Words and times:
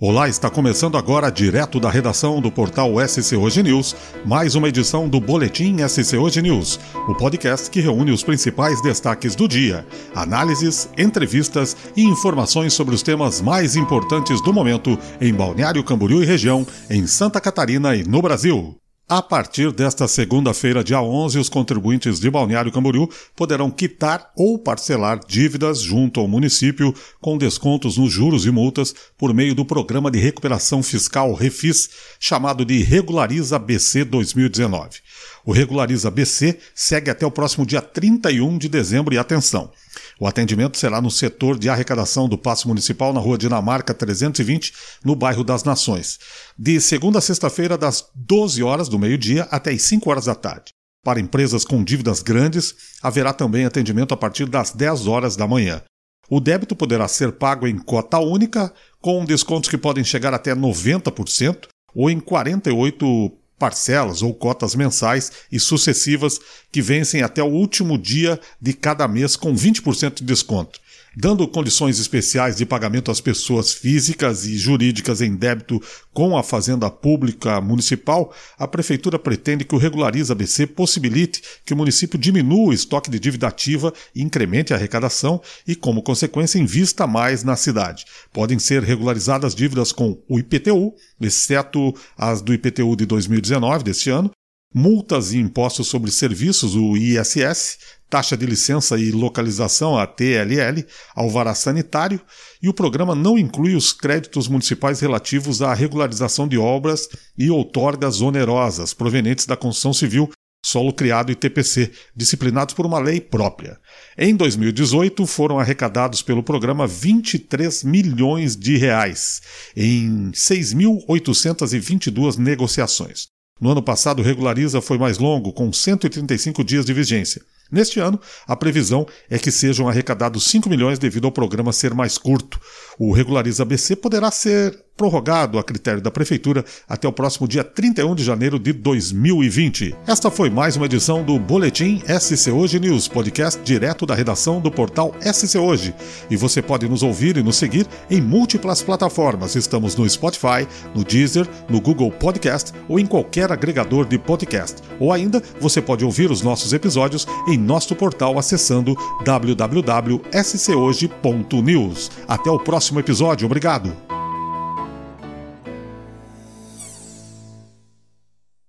Olá, 0.00 0.28
está 0.28 0.48
começando 0.48 0.96
agora, 0.96 1.28
direto 1.28 1.80
da 1.80 1.90
redação 1.90 2.40
do 2.40 2.52
portal 2.52 2.92
SC 3.04 3.34
Hoje 3.34 3.64
News, 3.64 3.96
mais 4.24 4.54
uma 4.54 4.68
edição 4.68 5.08
do 5.08 5.20
Boletim 5.20 5.78
SC 5.88 6.16
Hoje 6.16 6.40
News, 6.40 6.78
o 7.08 7.16
podcast 7.16 7.68
que 7.68 7.80
reúne 7.80 8.12
os 8.12 8.22
principais 8.22 8.80
destaques 8.80 9.34
do 9.34 9.48
dia, 9.48 9.84
análises, 10.14 10.88
entrevistas 10.96 11.76
e 11.96 12.04
informações 12.04 12.74
sobre 12.74 12.94
os 12.94 13.02
temas 13.02 13.40
mais 13.40 13.74
importantes 13.74 14.40
do 14.40 14.52
momento 14.52 14.96
em 15.20 15.34
Balneário 15.34 15.82
Camboriú 15.82 16.22
e 16.22 16.26
região, 16.26 16.64
em 16.88 17.04
Santa 17.04 17.40
Catarina 17.40 17.96
e 17.96 18.04
no 18.04 18.22
Brasil. 18.22 18.78
A 19.10 19.22
partir 19.22 19.72
desta 19.72 20.06
segunda-feira, 20.06 20.84
dia 20.84 21.00
11, 21.00 21.38
os 21.38 21.48
contribuintes 21.48 22.20
de 22.20 22.30
Balneário 22.30 22.70
Camboriú 22.70 23.08
poderão 23.34 23.70
quitar 23.70 24.30
ou 24.36 24.58
parcelar 24.58 25.18
dívidas 25.26 25.80
junto 25.80 26.20
ao 26.20 26.28
município 26.28 26.94
com 27.18 27.38
descontos 27.38 27.96
nos 27.96 28.12
juros 28.12 28.44
e 28.44 28.50
multas 28.50 28.94
por 29.16 29.32
meio 29.32 29.54
do 29.54 29.64
Programa 29.64 30.10
de 30.10 30.18
Recuperação 30.18 30.82
Fiscal 30.82 31.32
Refis, 31.32 31.88
chamado 32.20 32.66
de 32.66 32.82
Regulariza 32.82 33.58
BC 33.58 34.04
2019. 34.04 34.98
O 35.42 35.52
Regulariza 35.52 36.10
BC 36.10 36.58
segue 36.74 37.10
até 37.10 37.24
o 37.24 37.30
próximo 37.30 37.64
dia 37.64 37.80
31 37.80 38.58
de 38.58 38.68
dezembro 38.68 39.14
e 39.14 39.18
atenção. 39.18 39.72
O 40.20 40.26
atendimento 40.26 40.78
será 40.78 41.00
no 41.00 41.10
setor 41.10 41.58
de 41.58 41.68
arrecadação 41.68 42.28
do 42.28 42.38
Paço 42.38 42.68
Municipal 42.68 43.12
na 43.12 43.20
Rua 43.20 43.38
Dinamarca 43.38 43.94
320, 43.94 44.72
no 45.04 45.14
bairro 45.14 45.44
das 45.44 45.64
Nações, 45.64 46.18
de 46.58 46.80
segunda 46.80 47.18
a 47.18 47.22
sexta-feira, 47.22 47.78
das 47.78 48.06
12 48.14 48.62
horas 48.62 48.88
do 48.88 48.98
meio-dia 48.98 49.48
até 49.50 49.70
as 49.70 49.82
5 49.82 50.10
horas 50.10 50.24
da 50.26 50.34
tarde. 50.34 50.72
Para 51.04 51.20
empresas 51.20 51.64
com 51.64 51.82
dívidas 51.82 52.22
grandes, 52.22 52.74
haverá 53.02 53.32
também 53.32 53.64
atendimento 53.64 54.12
a 54.12 54.16
partir 54.16 54.46
das 54.46 54.72
10 54.72 55.06
horas 55.06 55.36
da 55.36 55.46
manhã. 55.46 55.82
O 56.28 56.40
débito 56.40 56.76
poderá 56.76 57.08
ser 57.08 57.32
pago 57.32 57.66
em 57.66 57.78
cota 57.78 58.18
única, 58.18 58.72
com 59.00 59.24
descontos 59.24 59.70
que 59.70 59.78
podem 59.78 60.04
chegar 60.04 60.34
até 60.34 60.54
90%, 60.54 61.68
ou 61.94 62.10
em 62.10 62.20
48 62.20 63.32
parcelas 63.58 64.22
ou 64.22 64.32
cotas 64.34 64.74
mensais 64.74 65.32
e 65.50 65.58
sucessivas 65.58 66.38
que 66.70 66.80
vencem 66.80 67.22
até 67.22 67.42
o 67.42 67.46
último 67.46 67.98
dia 67.98 68.38
de 68.60 68.72
cada 68.72 69.08
mês 69.08 69.36
com 69.36 69.54
20% 69.54 70.14
de 70.14 70.24
desconto 70.24 70.80
dando 71.20 71.48
condições 71.48 71.98
especiais 71.98 72.54
de 72.54 72.64
pagamento 72.64 73.10
às 73.10 73.20
pessoas 73.20 73.72
físicas 73.72 74.46
e 74.46 74.56
jurídicas 74.56 75.20
em 75.20 75.34
débito 75.34 75.82
com 76.14 76.38
a 76.38 76.44
Fazenda 76.44 76.88
Pública 76.88 77.60
Municipal, 77.60 78.32
a 78.56 78.68
Prefeitura 78.68 79.18
pretende 79.18 79.64
que 79.64 79.74
o 79.74 79.78
Regulariza 79.78 80.32
ABC 80.32 80.64
possibilite 80.68 81.42
que 81.64 81.74
o 81.74 81.76
município 81.76 82.16
diminua 82.16 82.68
o 82.68 82.72
estoque 82.72 83.10
de 83.10 83.18
dívida 83.18 83.48
ativa 83.48 83.92
incremente 84.14 84.72
a 84.72 84.76
arrecadação 84.76 85.42
e, 85.66 85.74
como 85.74 86.04
consequência, 86.04 86.60
invista 86.60 87.04
mais 87.04 87.42
na 87.42 87.56
cidade. 87.56 88.04
Podem 88.32 88.60
ser 88.60 88.84
regularizadas 88.84 89.56
dívidas 89.56 89.90
com 89.90 90.22
o 90.28 90.38
IPTU, 90.38 90.94
exceto 91.20 91.92
as 92.16 92.40
do 92.40 92.54
IPTU 92.54 92.94
de 92.94 93.04
2019, 93.06 93.82
deste 93.82 94.08
ano, 94.08 94.30
multas 94.74 95.32
e 95.32 95.38
impostos 95.38 95.88
sobre 95.88 96.10
serviços, 96.10 96.74
o 96.74 96.96
ISS, 96.96 97.78
taxa 98.08 98.36
de 98.36 98.46
licença 98.46 98.96
e 98.98 99.10
localização, 99.10 99.98
a 99.98 100.06
TLL, 100.06 100.86
alvará 101.14 101.54
sanitário, 101.54 102.20
e 102.62 102.68
o 102.68 102.74
programa 102.74 103.14
não 103.14 103.38
inclui 103.38 103.74
os 103.74 103.92
créditos 103.92 104.48
municipais 104.48 105.00
relativos 105.00 105.62
à 105.62 105.74
regularização 105.74 106.48
de 106.48 106.58
obras 106.58 107.08
e 107.36 107.50
outorgas 107.50 108.20
onerosas 108.20 108.94
provenientes 108.94 109.46
da 109.46 109.56
construção 109.56 109.92
civil, 109.92 110.30
solo 110.64 110.92
criado 110.92 111.30
e 111.30 111.34
TPC, 111.34 111.92
disciplinados 112.14 112.74
por 112.74 112.84
uma 112.84 112.98
lei 112.98 113.20
própria. 113.20 113.78
Em 114.16 114.34
2018, 114.34 115.26
foram 115.26 115.58
arrecadados 115.58 116.22
pelo 116.22 116.42
programa 116.42 116.86
23 116.86 117.84
milhões 117.84 118.56
de 118.56 118.76
reais 118.76 119.40
em 119.76 120.30
6.822 120.32 122.36
negociações. 122.36 123.37
No 123.60 123.70
ano 123.70 123.82
passado, 123.82 124.22
Regulariza 124.22 124.80
foi 124.80 124.98
mais 124.98 125.18
longo, 125.18 125.52
com 125.52 125.72
135 125.72 126.62
dias 126.62 126.84
de 126.84 126.92
vigência. 126.92 127.42
Neste 127.70 128.00
ano, 128.00 128.18
a 128.46 128.56
previsão 128.56 129.06
é 129.28 129.38
que 129.38 129.50
sejam 129.50 129.88
arrecadados 129.88 130.44
5 130.44 130.70
milhões 130.70 130.98
devido 130.98 131.26
ao 131.26 131.32
programa 131.32 131.72
ser 131.72 131.92
mais 131.92 132.16
curto. 132.16 132.58
O 132.98 133.12
Regulariza 133.12 133.64
BC 133.64 133.96
poderá 133.96 134.30
ser 134.30 134.78
prorrogado 134.98 135.58
a 135.60 135.62
critério 135.62 136.02
da 136.02 136.10
Prefeitura 136.10 136.64
até 136.88 137.06
o 137.06 137.12
próximo 137.12 137.46
dia 137.46 137.62
31 137.62 138.16
de 138.16 138.24
janeiro 138.24 138.58
de 138.58 138.72
2020. 138.72 139.94
Esta 140.06 140.28
foi 140.28 140.50
mais 140.50 140.76
uma 140.76 140.86
edição 140.86 141.22
do 141.22 141.38
Boletim 141.38 142.02
SC 142.06 142.50
Hoje 142.50 142.80
News, 142.80 143.06
podcast 143.06 143.62
direto 143.62 144.04
da 144.04 144.16
redação 144.16 144.60
do 144.60 144.72
portal 144.72 145.14
SC 145.20 145.56
Hoje. 145.56 145.94
E 146.28 146.36
você 146.36 146.60
pode 146.60 146.88
nos 146.88 147.04
ouvir 147.04 147.36
e 147.36 147.42
nos 147.42 147.56
seguir 147.56 147.86
em 148.10 148.20
múltiplas 148.20 148.82
plataformas. 148.82 149.54
Estamos 149.54 149.94
no 149.94 150.10
Spotify, 150.10 150.66
no 150.92 151.04
Deezer, 151.04 151.46
no 151.70 151.80
Google 151.80 152.10
Podcast 152.10 152.72
ou 152.88 152.98
em 152.98 153.06
qualquer 153.06 153.52
agregador 153.52 154.04
de 154.04 154.18
podcast. 154.18 154.82
Ou 154.98 155.12
ainda, 155.12 155.40
você 155.60 155.80
pode 155.80 156.04
ouvir 156.04 156.28
os 156.28 156.42
nossos 156.42 156.72
episódios 156.72 157.24
em 157.46 157.56
nosso 157.56 157.94
portal 157.94 158.36
acessando 158.36 158.96
www.schoje.news. 159.24 162.10
Até 162.26 162.50
o 162.50 162.58
próximo 162.58 162.98
episódio. 162.98 163.46
Obrigado. 163.46 164.07